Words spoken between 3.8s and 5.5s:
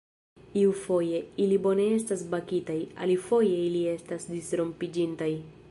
estas disrompiĝintaj.